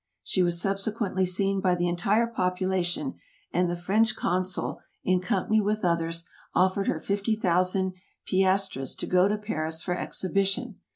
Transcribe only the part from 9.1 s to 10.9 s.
to Paris for exhibition.